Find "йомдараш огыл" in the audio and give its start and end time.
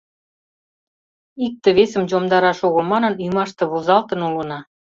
2.11-2.83